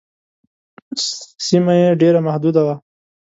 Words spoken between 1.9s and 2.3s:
ډېره